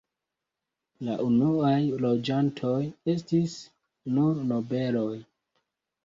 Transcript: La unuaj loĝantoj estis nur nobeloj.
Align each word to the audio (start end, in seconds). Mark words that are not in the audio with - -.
La 1.07 1.17
unuaj 1.25 1.75
loĝantoj 2.05 2.77
estis 3.13 3.53
nur 4.15 4.39
nobeloj. 4.53 5.13